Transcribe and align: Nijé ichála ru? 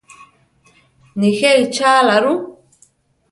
Nijé 1.19 1.49
ichála 1.63 2.15
ru? 2.23 2.33